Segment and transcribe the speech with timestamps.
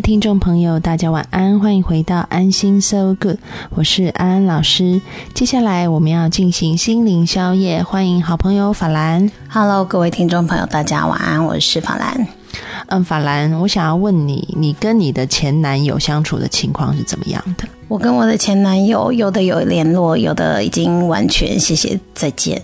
[0.00, 3.36] 位听众朋友，大家晚安，欢迎回到安心 So Good，
[3.68, 4.98] 我是安安老师。
[5.34, 9.30] 接下来我们要进行心灵宵夜，欢迎好朋友法兰。
[9.50, 12.26] Hello，各位听众朋友，大家晚安，我是法兰。
[12.86, 17.68] 嗯，法兰，我想要问你，你跟你的前男友相处的情况是怎么样的？
[17.86, 22.62] 我跟我的前男友，有的有联络，有的已经完全谢谢再见，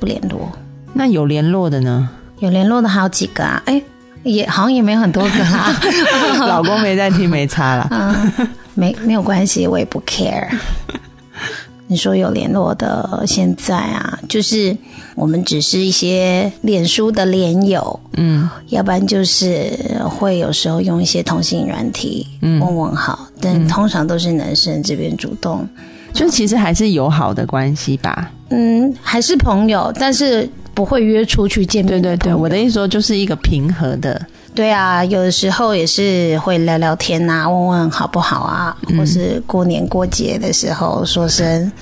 [0.00, 0.50] 不联络。
[0.92, 2.10] 那有联络的呢？
[2.40, 3.62] 有联络的还有几个啊？
[3.66, 3.80] 哎。
[4.24, 5.72] 也好像也没有很多个啦，
[6.48, 7.86] 老公没在听，没差啦。
[7.92, 10.48] 嗯，没没有关系，我也不 care。
[11.86, 14.74] 你说有联络的，现在啊，就是
[15.14, 19.70] 我们只是一些脸书的连友，嗯，要不然就是
[20.08, 25.68] 会有时候用一些通信软体问问好，但通常都是男生这边主动，
[26.14, 28.30] 就其实还是友好的关系吧。
[28.48, 30.48] 嗯，还是朋友，但是。
[30.74, 32.02] 不会约出去见面。
[32.02, 34.20] 对对对，我的意思说就是一个平和的。
[34.54, 41.72] 对啊，有的时候也是会聊聊天啊，问问好不好啊，或是过年过节的时候说声。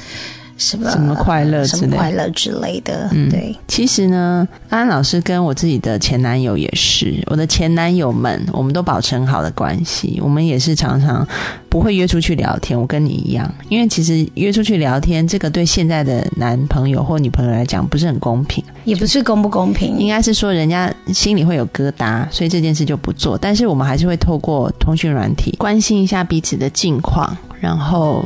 [0.63, 3.55] 什么什么快乐什么快乐之类的，嗯，对。
[3.67, 10.21] 其实呢，安安老师跟我自己的前男友也是，我的前男友们，我们都保持很好的关系。
[10.23, 11.27] 我们也是常常
[11.69, 12.81] 不会约出去聊天。
[12.81, 23.37] 我跟你一样，因为其实约出去聊天，这个对现在的男朋友或女朋友来讲不是很公平，也不是公不公平，应该是说人家心里会有疙瘩，所以这件事就不做。
[23.37, 28.25] 但是我们还是会透过通讯软体关心一下彼此的近况，然后。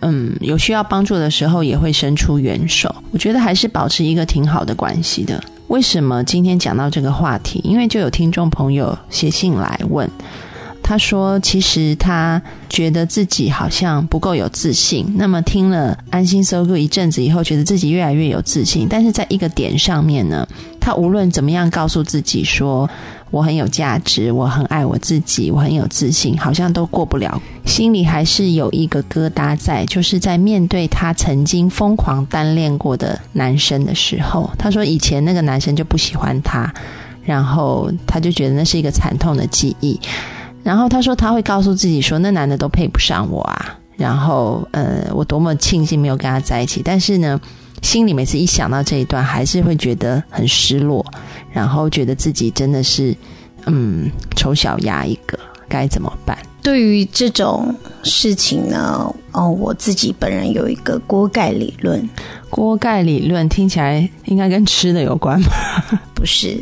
[0.00, 2.94] 嗯，有需要帮助的时候也会伸出援手。
[3.10, 5.42] 我觉得还是保持一个挺好的关系的。
[5.68, 7.60] 为什么今天讲到这个话题？
[7.64, 10.08] 因为就有听众朋友写信来问，
[10.82, 15.06] 他说其实他觉得自己好像不够有自信。
[15.16, 18.86] 那么听了安心搜购一阵子以后，觉得自己越来越有自信。
[18.88, 20.46] 但是在一个点上面呢，
[20.78, 22.88] 他无论怎么样告诉自己说。
[23.30, 36.72] 我很有价值，我很爱我自己，我很有自信，好像都过不了，心里还是有一个疙瘩在，就是在面对他曾经疯狂单恋过的男生的时候，他说以前那个男生就不喜欢他，
[37.24, 40.00] 然后他就觉得那是一个惨痛的记忆，
[40.62, 47.40] 然后他说他会告诉自己说那男的都配不上我啊，然后呃我多么庆幸没有跟他在一起，但是呢。
[47.82, 51.04] 心里每次一想到这一段，还是会觉得很失落，
[51.52, 53.14] 然后觉得自己真的是，
[53.66, 55.38] 嗯，丑小鸭一个，
[55.68, 56.36] 该怎么办？
[56.62, 57.72] 对于这种
[58.02, 62.08] 事情呢，哦，我自己本人有一个锅盖理论。
[62.50, 65.46] 锅盖理论听起来应该跟吃的有关吗？
[66.12, 66.60] 不是，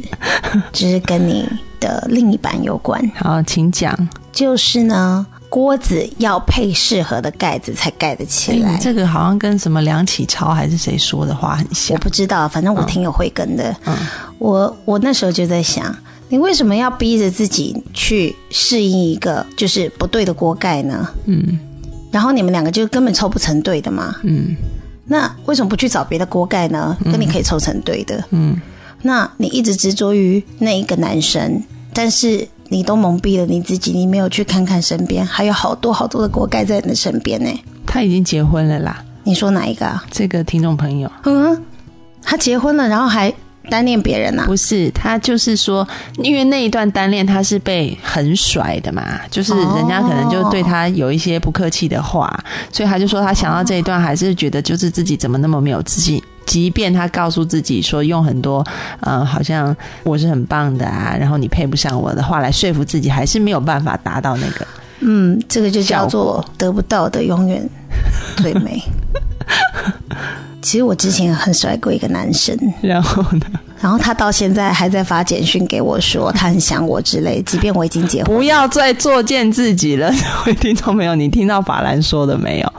[0.73, 1.49] 只是跟你
[1.81, 3.01] 的另一半有关。
[3.17, 3.97] 好，请讲。
[4.31, 5.27] 就是呢。
[5.55, 8.77] 锅子要配适合的盖子才盖得起来。
[8.83, 11.95] 这个好像跟什么梁启超还是谁说的话很像。
[11.95, 13.73] 我不知道，反正我挺有慧根的。
[13.87, 13.97] 嗯，
[14.41, 15.97] 我我那时候就在想，
[16.29, 21.09] 你为什么要逼着自己去适应一个就是不对的锅盖呢？
[21.27, 21.57] 嗯，
[22.11, 24.17] 然后你们两个就根本凑不成对的嘛。
[24.25, 24.57] 嗯，
[25.07, 26.97] 那为什么不去找别的锅盖呢？
[27.05, 28.25] 跟你可以凑成对的。
[28.31, 28.61] 嗯，
[29.03, 32.49] 那你一直执着于那一个男生，但是。
[32.75, 37.49] 你都蒙蔽了你自己，你没有去看看身边还有好多好多的锅盖在你的身边呢。
[37.87, 39.01] 他已经结婚了啦。
[39.23, 40.01] 你说哪一个？
[40.11, 41.09] 这个听众朋友。
[41.23, 41.63] 嗯，
[42.21, 43.33] 他结婚了，然后还
[43.71, 44.43] 单恋别人呐？
[44.47, 45.87] 不是，他就是说，
[46.17, 52.37] 因为那一段单恋他是被很甩的嘛，就是人家可能就对他有一些不客气的话，
[52.73, 56.21] 所以他就说他想到这一段，还是觉得就是自己怎么那么没有自信。
[56.47, 58.65] 即便他告诉自己说用很多
[59.01, 64.67] 呃，好像我是很棒的啊，然后你配不上我的话来说服自己，还是没有办法达到那个。
[65.01, 67.69] 嗯，这个就叫做得不到的永远
[68.37, 68.83] 最美。
[70.63, 73.47] 其实我之前很甩过一个男生，然后呢？
[73.81, 78.35] 然后他到现在还在发简讯给我说他很想我之类，即便我已经结婚。
[78.35, 80.11] 不要再作践自己了，
[80.47, 82.73] 各位听众朋友，你听到法兰说的没有？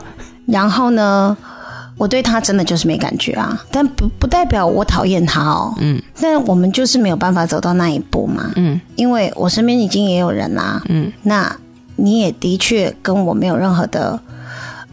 [0.46, 1.36] 然后呢？
[1.98, 5.74] 我对他真的就是没感觉啊，但不不代表我讨厌他哦。
[5.78, 8.52] 嗯，但我们就是没有办法走到那一步嘛。
[8.56, 10.82] 嗯，因为我身边已经也有人啦。
[10.88, 11.56] 嗯，那
[11.96, 14.20] 你也的确跟我没有任何的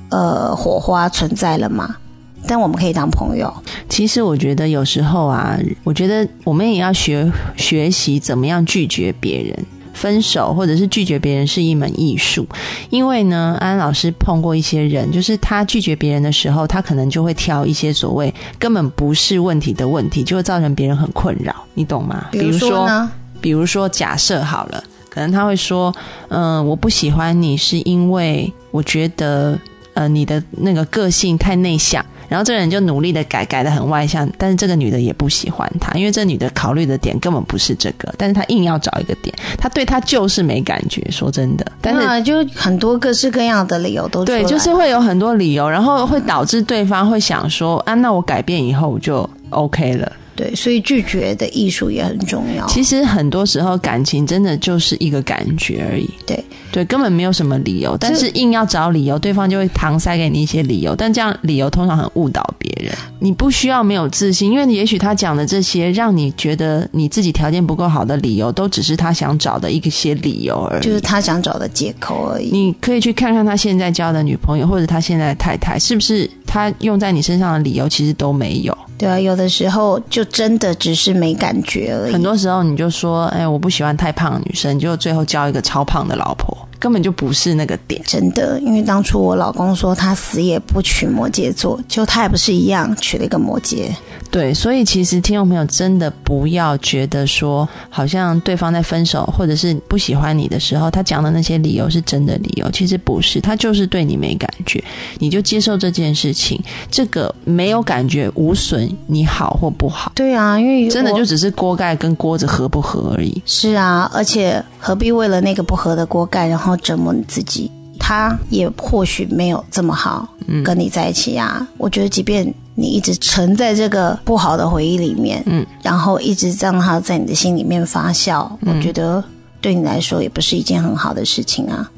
[0.10, 1.98] 呃火花存在了嘛。
[2.46, 3.54] 但我们可以当朋友。
[3.88, 9.66] 其实我觉得有时候啊，我觉得我们也要学学习怎么样拒绝别人。
[9.94, 12.46] 分手或者是拒绝别人是一门艺术，
[12.90, 22.28] 因为呢，安安老师碰过一些人，就是他拒绝别人的时候，他可能就会挑一些所谓根本不是问题的问题，就会造成别人很困扰，你懂吗？
[22.32, 23.12] 比如说呢？
[23.40, 25.94] 比如说，假设好了，可能他会说，
[26.30, 29.60] 嗯，我不喜欢你是因为我觉得，
[29.94, 32.04] 呃，你的那个个性太内向。
[32.34, 41.04] 然后这个人就努力的改，改的很外向，但是这个女的也不喜欢他，因为这女的考虑的点根本不是这个，但是他硬要找一个点，他对他就是没感觉。
[41.12, 50.12] 说真的，但是就很多各式各样的理由都对，就是会有很多理由，然后会导致对方会想说啊，那我改变以后我就 OK 了。
[50.36, 52.66] 对，所以拒绝的艺术也很重要。
[52.66, 56.10] 其实很多时候感情真的就是一个感觉而已。
[56.26, 60.96] 对对，根本没有什么理由，但是硬要找理由，对方就会搪塞给你一些理由。
[60.96, 62.92] 但这样理由通常很误导别人。
[63.20, 72.50] 你不需要没有自信，因为也许他讲的这些让你觉得你自己条件不够好的理由，都只是他想找的一些理由而已，就是他想找的借口而已。
[72.52, 78.76] 你可以去看看他现在交的女朋友，或者他现在的太太，是不是他用在你身上的理由其实都没有。
[78.98, 82.14] 对啊，有的时候就真的只是没感觉而已。
[82.14, 86.58] 很多时候你就说，哎，我不喜欢太胖的女生，就最后交一个超胖的老婆。
[86.84, 88.60] 根本就不是那个点，真的。
[88.60, 93.86] 因为当初我老公说他死也不娶摩羯座，就他也不是一样娶了一个摩羯。
[94.30, 104.84] 对，所以其实听众朋友真的不要觉得说，好像对方在分手或者是不喜欢你的时候，他讲的那些理由是真的理由，其实不是，他就是对你没感觉，
[105.20, 106.62] 你就接受这件事情。
[106.92, 110.12] 这个没有感觉无损你好或不好。
[110.16, 113.42] 对啊，因为真的就只是锅盖跟锅子合不合而已。
[113.46, 117.72] 是啊，而且何必为了那个不合的锅盖，然后折磨你自己？
[118.00, 120.28] 他也或许没有这么好
[120.66, 121.66] 跟你在一起呀。
[121.78, 129.24] 我觉得，即便你一直沉在这个不好的回忆里面，嗯，然后一直让他在你的心里面发酵，我觉得
[129.62, 131.90] 对你来说也不是一件很好的事情啊。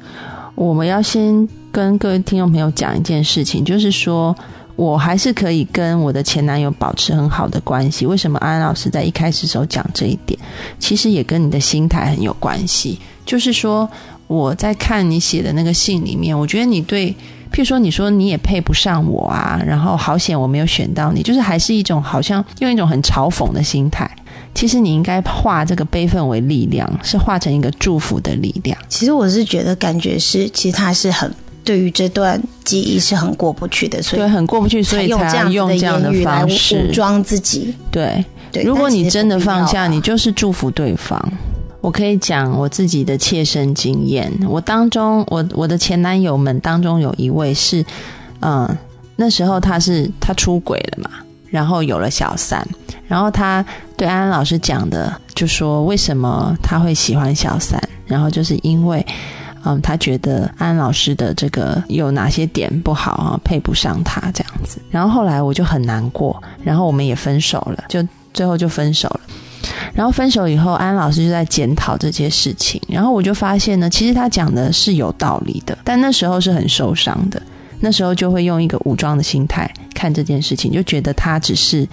[0.54, 4.36] 我们要先跟各位听众朋友讲一件事情，就是说
[4.76, 8.06] 我还是可以跟我的前男友保持很好的关系。
[8.06, 10.38] 为什么安安老师在一开始时候讲这一点？
[10.78, 13.90] 其实也跟你的心态很有关系，就是说。
[14.26, 17.10] 我在看你写的那个信里面，我觉得你对，
[17.52, 24.10] 譬如说你说你也配不上我啊，然后好险我没有选到你，就是还是一种好像用一种很嘲讽的心态。
[24.52, 28.76] 其实你应该化这个悲愤为力量，是化成一个祝福的力量。
[28.88, 31.30] 其实我是觉得感觉是，其实他是很
[31.62, 37.74] 对于这段记忆是很过不去的，所以对很过不去，所以才用这样的方式武装自己。
[37.90, 38.24] 对，
[38.64, 41.20] 如果你真的放下，你就是祝福对方。
[41.86, 44.28] 我可以讲我自己的切身经验。
[44.48, 47.86] 我当中，我我的前男友们当中有一位是，
[48.40, 48.68] 嗯，
[49.14, 51.10] 那时候他是他出轨了嘛，
[51.48, 52.66] 然后有了小三，
[53.06, 53.64] 然后他
[53.96, 59.06] 对安安老师讲的，就说为什么他会喜欢小三，然后就是因为，
[59.64, 64.80] 嗯，他觉得安老师的这个有哪些点不好啊，配不上他这样子。
[64.90, 68.04] 然后后来我就很难过，然后我们也分手了，就
[68.34, 69.20] 最后就分手了。
[69.94, 72.80] 然后分手以后，安老师就在检讨这些事情。
[72.88, 77.40] 然后我就发现呢，其实他讲的是有道理的，但那时候是很受伤的。
[77.78, 81.86] 那时候就会用一个武装的心态看这件事情，就觉得他只是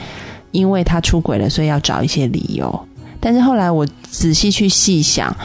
[0.52, 2.88] 因为他出轨了，所以要找一些理由。
[3.20, 5.36] 但是后来我仔细去细想，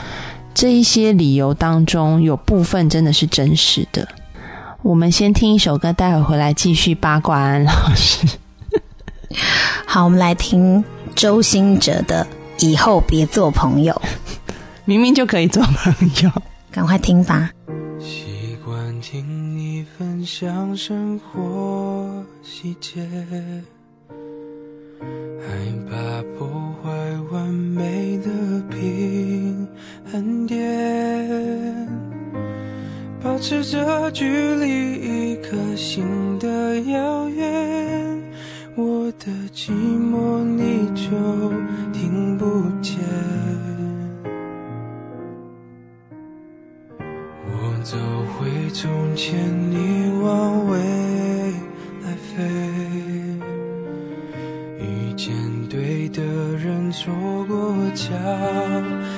[0.54, 4.06] 这一些理由当中有部分真的是真实的。
[4.82, 8.24] 我们先听一首歌，待会回来继续八卦安老师。
[9.86, 10.82] 好，我们来听
[11.18, 12.24] 周兴哲的。
[12.60, 14.02] 以后别做朋友，
[14.84, 15.94] 明明就可以做朋
[16.24, 16.30] 友，
[16.72, 17.52] 赶快听吧。
[18.00, 23.00] 习惯听你分享生活细节，
[24.10, 25.46] 害
[25.88, 26.48] 怕破
[26.82, 26.90] 坏
[27.30, 28.30] 完美的
[28.68, 29.68] 平
[30.10, 31.88] 衡点，
[33.22, 36.04] 保持着距离，一颗心
[36.40, 38.27] 的遥远。
[38.80, 41.10] 我的寂寞你就
[41.92, 42.44] 听不
[42.80, 42.94] 见，
[47.44, 47.50] 我
[47.82, 47.96] 走
[48.38, 49.36] 回从前，
[49.68, 50.78] 你往未
[52.04, 52.44] 来飞，
[54.78, 55.34] 遇见
[55.68, 56.22] 对的
[56.56, 57.12] 人，错
[57.48, 58.06] 过交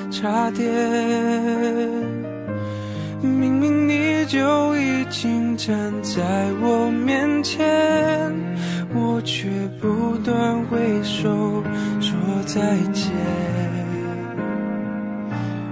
[0.09, 0.73] 叉点，
[3.21, 8.40] 明明你就已经站在我面前。
[9.81, 11.63] 不断挥手
[11.99, 13.11] 说再见，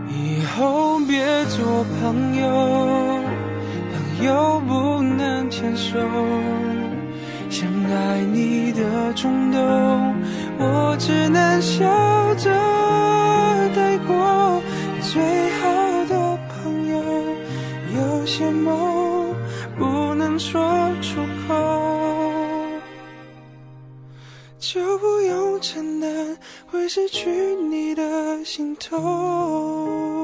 [0.09, 3.21] 以后别做朋友，
[3.93, 5.99] 朋友不能牵手，
[7.51, 9.59] 想爱你的冲动，
[10.57, 11.85] 我只能笑
[12.33, 12.49] 着
[13.75, 14.59] 带过。
[15.01, 15.21] 最
[15.61, 15.69] 好
[16.09, 16.99] 的朋友，
[17.95, 18.88] 有些梦
[25.61, 26.37] 承担
[26.67, 30.19] 会失去你的心痛。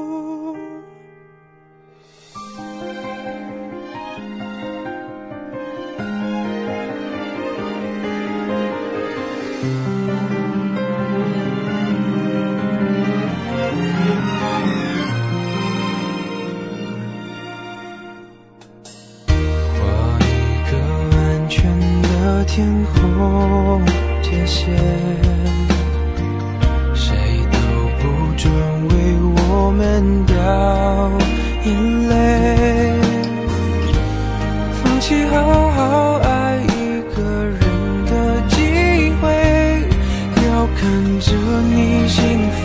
[22.56, 22.64] 天
[22.94, 23.95] 空
[24.28, 24.66] 界限，
[26.96, 27.14] 谁
[27.52, 27.56] 都
[28.00, 28.02] 不
[28.36, 28.50] 准
[28.88, 28.92] 为
[29.36, 30.34] 我们掉
[31.64, 31.68] 眼
[32.08, 32.12] 泪。
[34.72, 36.66] 放弃好好爱一
[37.14, 37.62] 个人
[38.06, 38.10] 的
[38.48, 38.56] 机
[39.20, 39.24] 会，
[40.44, 40.82] 要看
[41.20, 41.30] 着
[41.70, 42.64] 你幸福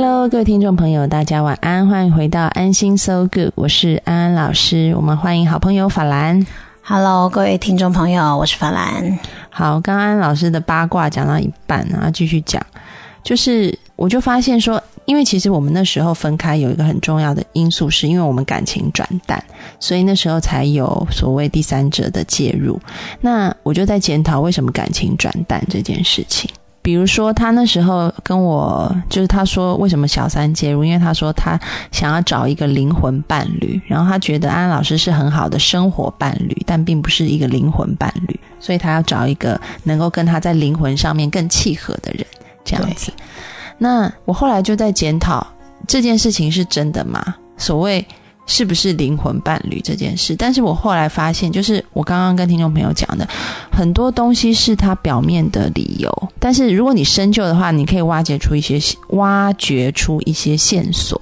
[0.00, 4.94] Hello，各位听众朋友，大家晚安，欢迎回到安心 So Good，我是安安老师。
[4.94, 6.46] 我们欢迎好朋友法兰。
[6.84, 9.18] Hello，各位听众朋友，我是法兰。
[9.50, 12.64] 好，刚安老师的八卦讲到一半，然后继续讲，
[13.24, 19.42] 就是我就发现说，因为其实我们那时候分开有一个很重要的因素，是因为我们感情转淡，
[19.80, 22.80] 所以那时候才有所谓第三者的介入。
[23.20, 26.48] 那我就在检讨为什么感情转淡这件事情。
[26.88, 31.60] 比如说，他那时候跟我，就是他说为什么小三介入，因为他说他
[31.92, 42.26] 想要找一个灵魂伴侣，然后他觉得安安老师是很好的生活伴侣，但并不是一个灵魂伴侣，所以他要找一个能够跟他在灵魂上面更契合的人，
[42.64, 43.12] 这样子。
[43.76, 45.46] 那我后来就在检讨
[45.86, 47.22] 这件事情是真的吗？
[47.58, 48.02] 所谓。
[48.48, 50.34] 是不是灵魂伴侣这件事？
[50.34, 53.28] 但是我后来发现，就是我刚刚跟听众朋友讲的，
[53.70, 56.10] 很多东西是他表面的理由。
[56.40, 61.20] 但是如果你深究的话，你可以挖掘出一些挖掘出一些线索。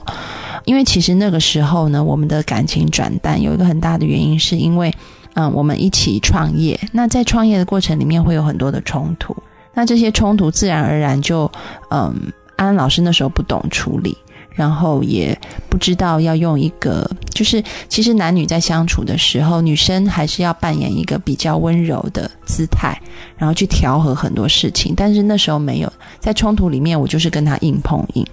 [0.64, 4.92] 因为其实那个时候呢，我们的感情转淡有一个很大的原因，是因为
[5.34, 6.78] 嗯，我们一起创业。
[6.92, 9.36] 那在创业的过程里面会有很多的冲突，
[9.74, 11.50] 那这些冲突自然而然就
[11.90, 14.16] 嗯，安安老师那时候不懂处理。
[14.56, 22.98] 然后也不知道要用一个，就是其实男女在相处的时候，女生还是要扮演一个比较温柔的姿态，
[23.36, 24.94] 然后去调和很多事情。
[24.96, 28.26] 但是那时候没有在冲突里面，我就是跟他硬碰硬，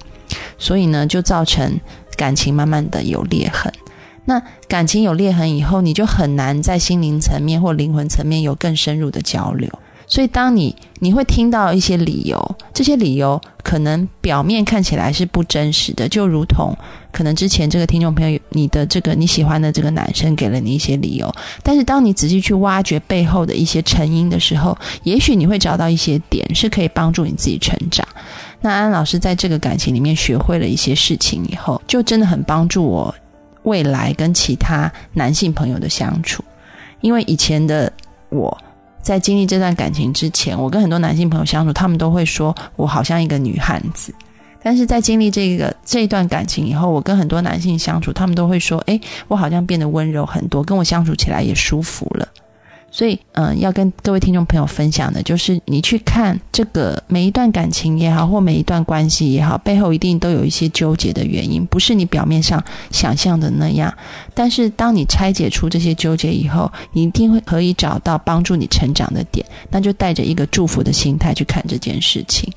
[0.58, 1.78] 所以呢，就造成
[2.16, 3.72] 感情慢慢的有裂痕。
[4.24, 9.70] 那感情有裂痕以后，你就很难在心灵层面或灵魂层面有更深入的交流。
[10.06, 16.76] 所以，当你你会听到一些理由，这些理由可能表面看起来是不真实的，就如同
[17.12, 21.34] 可能之前这个听众朋友，你的这个你喜欢的这个男生给了你一些理由，
[21.64, 28.08] 但是当你仔细去挖掘背后的一些成因的时候，也许你会找到一些点是可以帮助你自己成长。
[28.62, 33.14] 那安老师在这个感情里面学会了一些事情以后，就真的很帮助我
[33.64, 36.44] 未来跟其他男性朋友的相处，
[37.02, 37.92] 因为以前的
[38.30, 38.58] 我。
[39.04, 44.16] 在经历这段感情之前，我跟很多男性朋友相处，他们都会说我好像一个女汉子。
[44.64, 52.26] 但是在经历这个这一段感情以后，我跟很多男性相处，他们都会说，哎，我好像变得温柔很多，跟我相处起来也舒服了。
[52.96, 63.92] 所以，嗯，要跟各位听众朋友分享的，就是你去看这个每一段感情也好，或每一段关系也好，背后一定都有一些纠结的原因，不是你表面上想象的那样。
[64.36, 72.54] 但是，当你拆解出这些纠结以后，你一定会可以找到帮助你成长的点，那就带着一个祝福的心态去看这件事情。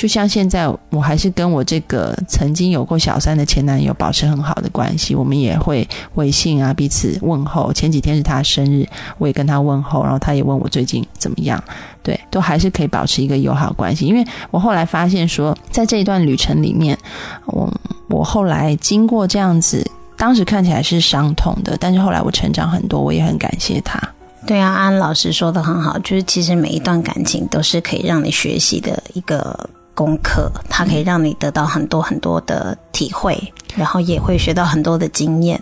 [0.00, 7.70] 就像现在，我还是跟我这个曾经有过小三的前男友保持很好的关系，我们也会微信啊，彼此问候。
[7.70, 8.88] 前几天是他生日，
[9.18, 11.62] 我也跟他问候，然后他也问我最近怎么样，
[12.02, 14.06] 对，都还是可以保持一个友好关系。
[14.06, 16.96] 因为我后来发现说，在这一段旅程里面，
[17.44, 17.70] 我
[18.08, 24.00] 我后来经过这样子，当时看起来是伤痛的，但是后来我成长很多，我也很感谢他。
[24.46, 29.68] 对啊，安老师说的很好，就是其实每一段感情都是可以让你学习的一个。
[29.94, 33.38] 功课，它可以让你得到很多很多的体会，
[33.76, 35.60] 然后也会学到很多的经验。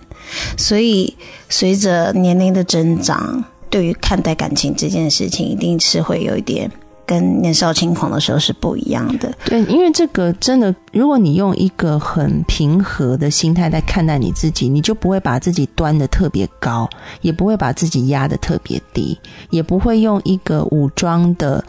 [0.57, 1.15] 所以，
[1.49, 6.71] 随着年龄的增长，对于看待感情这件事情，一定是会有一点
[7.07, 9.33] 跟年少轻狂的时候是不一样的。
[9.47, 16.89] 对，因为这个真的，如果你用一个很平和的心态在看待你自己，你就不会把自己端的特别高，
[17.23, 21.65] 也不会把自己压的特别低，也不会用一个武装的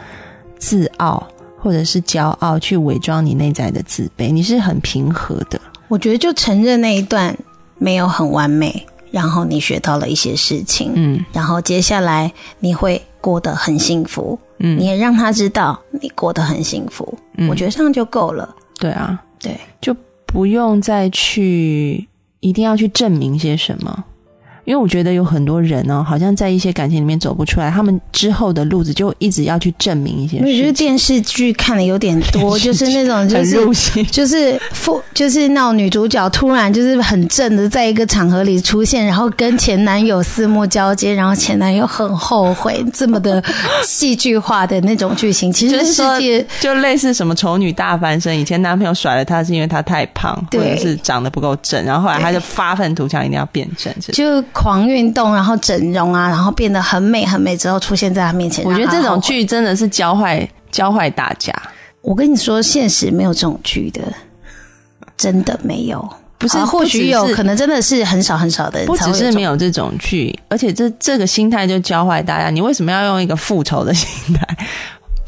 [0.57, 1.25] 自傲。
[1.61, 5.59] 或者是骄傲去伪装你内在的自卑，你是很平和的。
[5.87, 7.35] 我觉得就承认那一段
[7.77, 17.17] 没有很完美，然后你学到了一些事情，嗯，然后接下来你会过得很幸福，嗯，你也让他知道你过得很幸福，
[17.49, 18.55] 我觉得这样就够了。
[18.77, 19.95] 对啊，对，就
[20.25, 22.07] 不用再去
[22.39, 24.03] 一定要去证明些什么。
[24.69, 30.37] 因为我觉得有很多人哦，好像在一些感情里面走不出来，他们之后的路子就一直要去证明一些。
[30.37, 43.43] 我觉得电视剧看的有点多，就是那种就是就是父就是那种女主角突然就是很正的在一个场合里出现，然后跟前男友四目交接，然后前男友很后悔，这么的
[43.83, 54.43] 戏剧化的那种剧情，其实世界就类似什么丑女大翻身，以前男朋友甩了她是因为她太胖，或者是长得不够正，然后后来她就发愤图强，一定要变正，就。
[54.59, 58.65] 狂运动，然后整容啊，然后变得很美很美之后出现在他面前。
[58.65, 61.53] 我觉得这种剧真的是教坏教坏大家。
[62.01, 64.01] 我跟你说，现实没有这种剧的，
[65.15, 66.07] 真的没有。
[66.37, 68.87] 不是，或许有可能真的是很少很少的人。
[68.87, 72.49] 不只是没有这种剧，而且这这个心态就教坏大家。
[72.49, 74.57] 你为什么要用一个复仇的心态？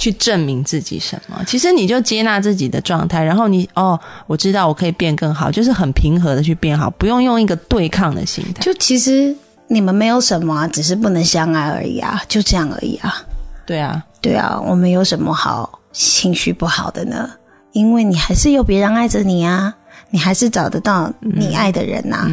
[0.01, 1.43] 去证明自己什么？
[1.45, 8.63] 其实你就接纳自己的状态，然后你哦，我知道我可以变更好，就是很平和的去变好，不用用一个对抗的心态。
[8.63, 9.35] 就其实
[9.67, 13.21] 你们没有什么，只是不能相爱而已啊，就这样而已啊。
[13.67, 17.29] 对啊，对啊，我们有什么好情绪不好的呢？
[17.73, 19.71] 因为你还是有别人爱着你啊，
[20.09, 22.27] 你还是找得到你爱的人呐，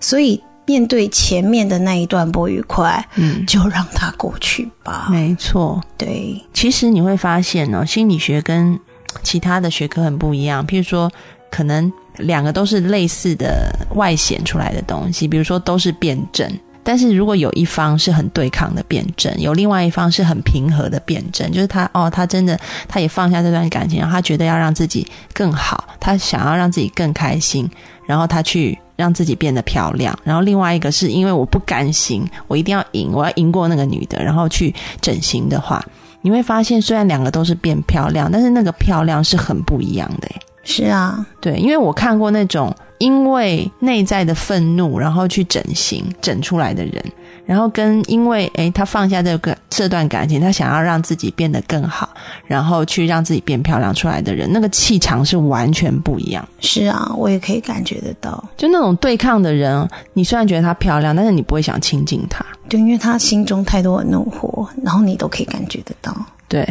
[0.00, 0.42] 所以。
[0.64, 5.08] 面对前面的那一段不愉快，嗯，就让它过去吧。
[5.10, 6.40] 没错，对。
[6.54, 8.78] 其实你会发现呢，心理学跟
[9.24, 10.64] 其他的学科很不一样。
[10.66, 11.10] 譬如说，
[11.50, 16.48] 可能两个都是类似的外显出来的东西，比如说都是辩证。
[16.84, 27.68] 但是如果有一方是很对抗的辩证，有另外一方是很平和的辩证，就是他哦，他真的他也放下这段感情，然后他觉得要让自己更好，他想要让自己更开心，
[28.06, 28.78] 然后他去。
[28.96, 35.84] 让自己变得漂亮，然后另外一个是因为我不甘心，我一定要赢，我要赢过那个女的，然后去整形的话，
[36.20, 40.28] 你会发现虽然两个都是变漂亮，但是那个漂亮是很不一样的。
[40.64, 47.04] 是啊，对，因为我看过那种因为内在的愤怒然后去整形整出来的人，
[47.44, 52.08] 然后跟因为诶，他放下这个这段感情，他想要让自己变得更好，
[52.46, 56.46] 然后去让自己变漂亮出来的人，那个气场是完全不一样。
[56.60, 58.42] 是啊，我也可以感觉得到。
[58.56, 62.44] 就那种对抗的人，你虽然觉得她漂亮，但是你不会想亲近她。
[62.68, 66.16] 对，因为她心中太多的怒火，然后你都可以感觉得到。
[66.48, 66.64] 对。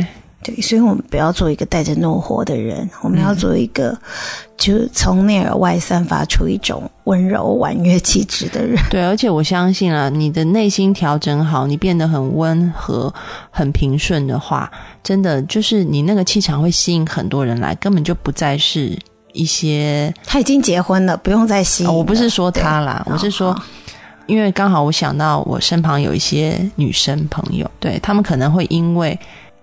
[0.43, 3.95] 对，所以我们不要做一个带着怒火的人，我们要做一个，
[4.58, 8.75] 就从内而外散发出一种温柔婉约气质的人。
[8.89, 13.13] 对，而且我相信啊，你的内心调整好，你变得很温和、
[13.51, 14.71] 很平顺的话，
[15.04, 18.97] 真的就是你那个气场会吸引很多人来，根本就不再是
[19.34, 21.93] 一些他已经结婚了，不用再吸引。
[21.93, 23.56] 我不是说他啦，我是说，
[24.25, 29.19] 因为刚好我想到我身旁有一些女生朋友，对他们可能会因为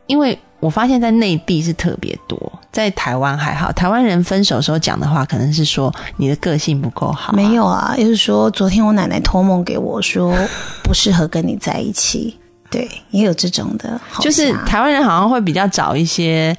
[0.07, 0.38] 因为。
[0.61, 3.71] 我发现，在内地是特别多，在台湾还好。
[3.73, 7.33] 台湾人分手时候讲的话，可能是说你的个性不够好。
[7.33, 10.35] 没有啊，就是说昨天我奶奶托梦给我说
[10.83, 12.37] 不适合跟你在一起。
[12.71, 16.55] 对，也有这种的，就是台湾人好像会比较找一些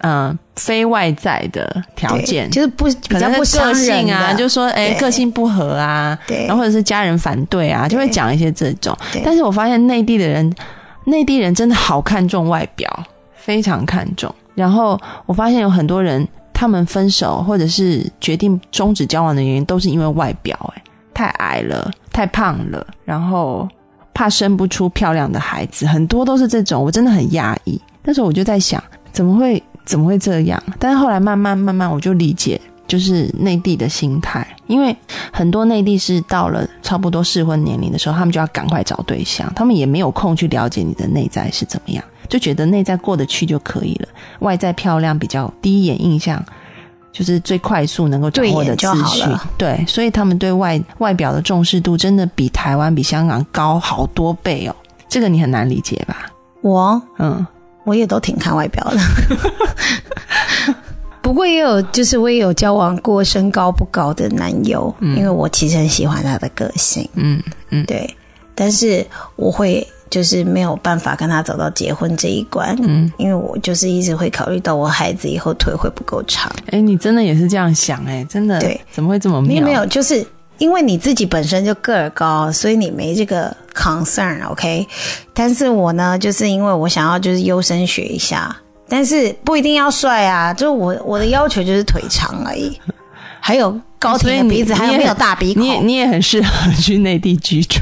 [0.00, 8.96] 嗯非外在的条件，就是不比较不个性啊，就说哎个性不合啊，对，然后或者是家人反对啊，就会讲一些这种。
[9.24, 10.52] 但是我发现内地的人，
[11.04, 13.04] 内地人真的好看重外表。
[13.46, 20.82] 非常看重，然后我发现有很多人，他们分手或者是决定终止交往的原因，都是因为外表，哎，
[21.14, 23.68] 太矮了，太胖了，然后
[24.12, 27.80] 怕生不出漂亮的孩子，很多都是这种，我真的很压抑。
[28.02, 28.82] 那时候我就在想，
[29.12, 30.60] 怎么会怎么会这样？
[30.80, 34.96] 但是后来慢慢慢慢，我就理解，就是内地的心态，因为
[35.32, 42.02] 很多内地是到了差不多适婚年龄的时候，他们就要赶快找对象，他们也没有空去了解你的内在是怎么样。
[42.28, 44.08] 就觉得内在过得去就可以了，
[44.40, 46.44] 外在漂亮比较第一眼印象
[47.12, 49.26] 就是最快速能够掌握的资讯。
[49.56, 54.76] 对，所以他们对外外表的重视度真的比台湾、比香港高好多倍哦。
[55.08, 56.30] 这个你很难理解吧？
[56.60, 57.46] 我嗯，
[57.84, 58.98] 我也都挺看外表的。
[61.22, 67.08] 不过也有，就是我也有交往过身高不高的男友，因为我其实很喜欢他的个性。
[67.14, 68.08] 嗯嗯，对，
[68.54, 69.86] 但是我会。
[70.08, 76.50] 就是没有办法跟他走到结婚这一关，嗯，因为我就是一直会考虑到我孩子以后腿会不够长。
[76.70, 78.04] 哎，你真的也是这样想？
[78.06, 79.64] 哎，真的，对，怎么会这么妙？
[79.64, 80.24] 没有，就是
[80.58, 84.86] 因为你自己本身就个儿高，所以你没这个 concern，OK？
[85.34, 88.56] 但是我呢，就是因为我想要就是优生学一下，
[88.88, 92.78] 但是不一定要帅啊，就我我的要求就是腿长而已，
[93.40, 95.62] 还有高挺的鼻子，还有没有大鼻孔？
[95.62, 97.80] 你也你也很适合去内地居住。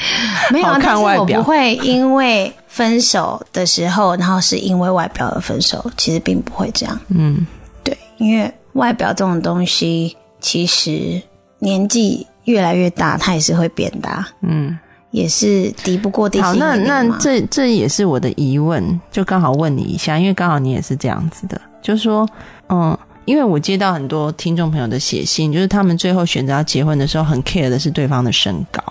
[0.50, 6.98] 没有，但是我不会因为分手的时候，然后是因为外表而分手，其实并不会这样。
[7.08, 7.46] 嗯，
[7.84, 11.20] 对，因为外表这种东西，其实
[11.58, 14.26] 年纪越来越大，它也是会变大。
[14.42, 14.78] 嗯，
[15.10, 22.26] 也是敌不过好，那那这这也是我的疑问，就刚好问你一下，因为刚好你也是这样子的，就是说，
[22.68, 28.82] 嗯，因为我接到很多听众朋友的写信，就是他们最后选择要结婚的时候，很 care 的是对方的身高。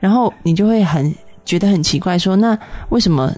[0.00, 2.58] 然后你就会很觉得很奇怪，说那
[2.88, 3.32] 为什么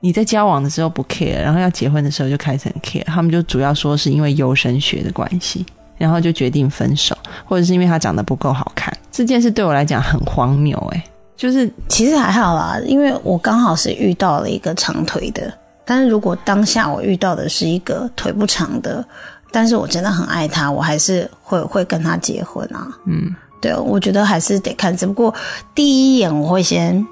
[0.00, 3.04] 你在交往的时候不 care，然后要结婚的时候就开始很 care？
[3.04, 5.64] 他们就主要说是因为优生学的关系，
[5.96, 8.92] 然后就决定分手，或者是因为他长得不够好看。
[9.10, 11.04] 这件事对我来讲很荒谬，哎，
[11.36, 15.52] 就是其实还好啦，因为我刚好是遇到了一个长腿的，
[15.84, 19.04] 但是如果当下我遇到的是一个腿不长的，
[19.52, 23.34] 但是我真的很爱他，我还是会会跟他结婚啊，嗯。
[23.62, 25.32] 对，我觉得还是得看，只不过
[25.74, 27.06] 第一眼我会先，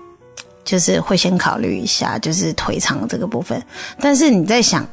[0.64, 3.62] 就是会先考虑一下，就是腿长这个部分。
[4.00, 4.84] 但是你在想，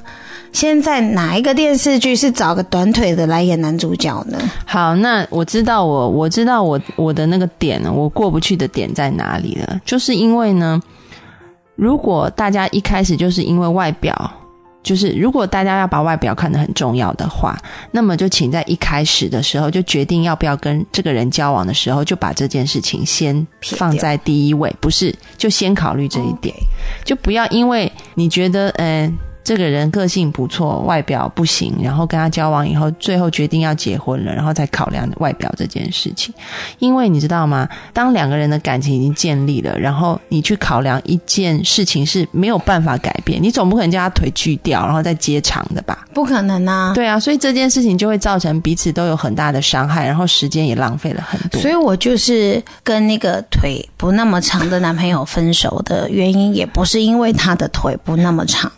[0.54, 4.38] 现在哪一个电视剧是找个短腿的来演男主角呢？
[4.66, 9.82] 好，那我知道我我知道我我的那个点，我过不去的点在哪里了？
[9.84, 10.80] 就是因为呢，
[11.76, 14.32] 如果大家一开始就是因为外表。
[14.88, 17.60] 就是如果大家要把外表看得很重要的话，
[17.92, 26.56] 那么就请在一开始的时候就决定要不要跟这个人交往的时候，就把这件事情先放在第一位，不是就先考虑这一点，
[27.04, 29.14] 就不要因为你觉得嗯。
[29.48, 36.36] 这个人个性不错，外表不行，然后跟他交往以后，最后决定要结婚了，然后再考量外表这件事情。
[36.80, 37.66] 因为你知道吗？
[37.94, 46.06] 当两个人的感情已经建立了，然后你去考量一件事情是没有办法改变，你总不可能叫他腿锯掉，然后再接长的吧？
[46.14, 46.92] 不可能啊！
[46.94, 51.62] 对啊，所以这件事情就会造成彼此都有很大的伤害，然后时间也浪费了很多。
[51.62, 58.70] 所以我就是跟那个腿不那么长的男朋友分手的原因，也不是因为他的腿不那么长。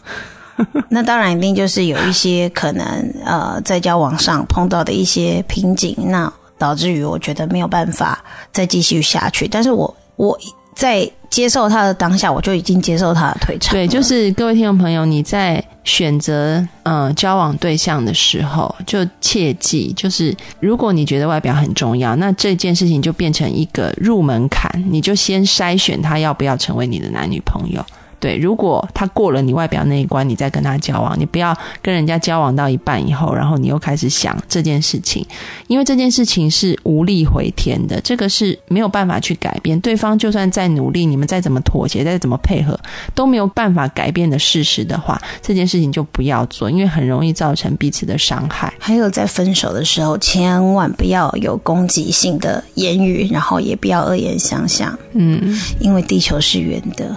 [0.89, 2.86] 那当然一定就是有一些可能，
[3.26, 9.48] 呃，在交往上碰到的一些瓶颈，那导致于我觉得没有办法再继续下去。
[9.48, 10.38] 但是我我
[10.76, 13.74] 在接受他的当下，我就已经接受他的退场。
[13.74, 27.86] 对，就是各位听众朋友，你在选择嗯交往对象的时候，就切记，就是如果你觉得外表很重要，那这件事情就变成一个入门槛，你就先筛选他要不要成为你的男女朋友。
[28.19, 35.25] 对，如果他过了你外表那一关，你再跟他交往，你不要跟人家交往到一半以后，然后你又开始想这件事情，
[35.67, 39.79] 因为这件事情是无力回天的，这个是没有办法去改变。
[39.79, 42.77] 对方就算再努力，你们再怎么妥协，再怎么配合，
[43.15, 48.73] 都没有办法改变的事实的话，这件事情就不要做，因为很容易造成彼此的伤害。
[48.77, 54.97] 还有在分手的时候，千万不要有攻击性的言语，然后也不要恶言相向。
[55.13, 57.15] 嗯，因为地球是圆的。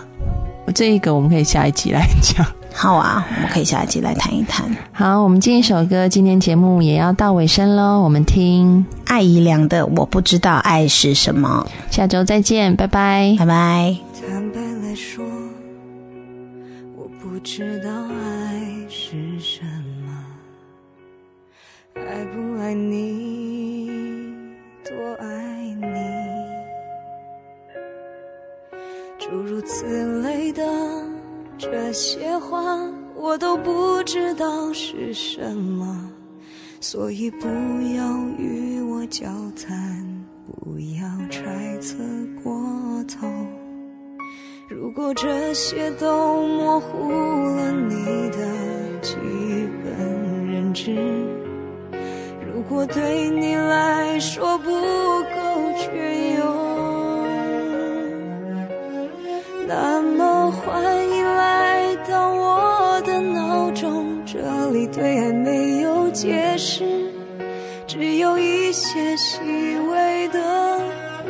[0.73, 2.45] 这一个我们可以下一集来讲。
[2.75, 4.75] 好啊，我们可以下一集来谈一谈。
[4.93, 8.01] 好，我们进一首歌，今天节目也要到尾声喽。
[8.01, 11.67] 我们听艾怡良的《我不知道爱是什么》。
[11.95, 13.95] 下周再见，拜拜，拜拜。
[14.19, 15.23] 坦白来说，
[16.97, 19.61] 我不知道爱是什
[20.07, 20.25] 么，
[21.97, 23.91] 爱不爱你，
[24.83, 25.27] 多爱
[29.33, 30.62] 诸如此类的
[31.57, 32.62] 这些话，
[33.16, 36.07] 我都不知道是什么，
[36.83, 37.47] 所以不
[37.97, 39.25] 要与我交
[39.57, 40.07] 谈，
[40.45, 41.97] 不要揣测
[42.45, 42.53] 过
[43.05, 43.27] 头。
[44.68, 48.38] 如果这些都模糊了你的
[49.01, 49.14] 基
[49.83, 50.95] 本认知，
[52.55, 54.71] 如果对你来说不
[64.95, 66.85] 对爱没有解释，
[67.87, 70.79] 只有一些细微的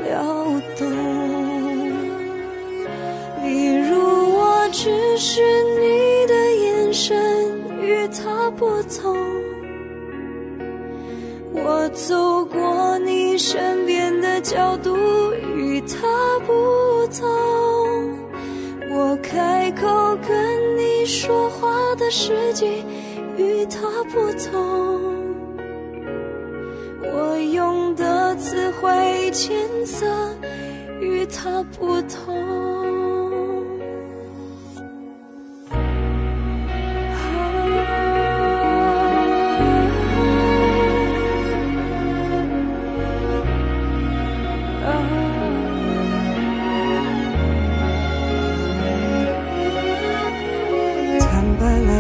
[0.05, 0.23] 撩
[0.77, 0.91] 动。
[3.45, 5.41] 例如，我只是
[5.81, 7.17] 你的眼神
[7.81, 9.17] 与他不同，
[11.55, 14.97] 我走过你身边的角度
[15.57, 15.97] 与他
[16.47, 17.29] 不同。
[18.95, 19.87] 我开口
[20.27, 22.85] 跟你说话的时机
[23.75, 23.81] 他
[24.11, 24.53] 不同，
[27.03, 29.57] 我用的词汇浅
[29.87, 30.07] 色
[31.01, 32.43] 与他不同。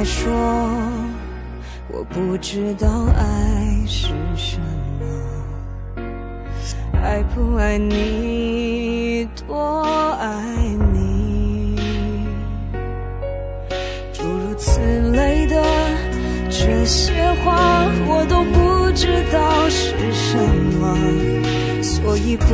[0.05, 0.52] 说，我不
[2.43, 4.59] 知道爱是什
[4.99, 6.03] 么，
[7.01, 9.81] 爱不爱你，多
[10.21, 10.45] 爱
[10.93, 11.77] 你，
[14.13, 14.81] 诸如此
[15.13, 15.63] 类的
[16.51, 17.13] 这些
[17.45, 20.37] 话，我都不知道是什
[20.81, 20.99] 么，
[21.81, 22.45] 所以不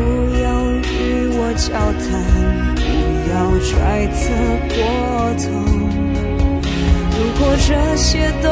[0.44, 1.72] 要与我交
[2.05, 2.07] 谈，
[2.77, 2.87] 不
[3.33, 4.20] 要揣测
[4.68, 4.77] 过
[5.42, 5.48] 头。
[7.18, 8.46] 如果这些都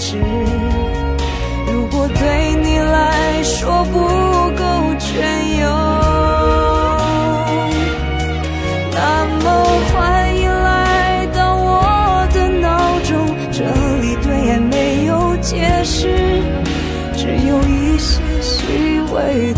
[0.00, 0.16] 值，
[1.70, 3.98] 如果对你来说不
[4.56, 4.64] 够
[4.98, 5.20] 隽
[5.60, 5.68] 永，
[8.90, 9.44] 那么
[9.92, 13.62] 欢迎来到我的脑中，这
[14.00, 16.08] 里对爱没有解释，
[17.14, 19.49] 只有一些虚伪。